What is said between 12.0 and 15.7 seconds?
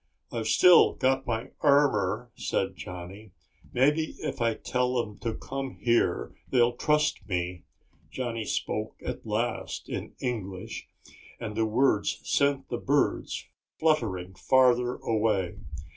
sent the birds fluttering farther away.